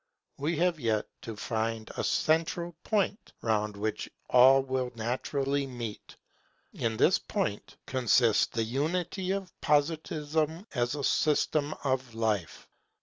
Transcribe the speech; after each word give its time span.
We 0.39 0.57
have 0.57 0.79
yet 0.79 1.05
to 1.21 1.35
find 1.35 1.91
a 1.95 2.03
central 2.03 2.73
point 2.83 3.33
round 3.43 3.77
which 3.77 4.09
all 4.31 4.63
will 4.63 4.91
naturally 4.95 5.67
meet. 5.67 6.15
In 6.73 6.97
this 6.97 7.19
point 7.19 7.77
consists 7.85 8.47
the 8.47 8.63
unity 8.63 9.29
of 9.29 9.53
Positivism 9.61 10.65
as 10.73 10.95
a 10.95 11.03
system 11.03 11.75
of 11.83 12.15
life. 12.15 12.67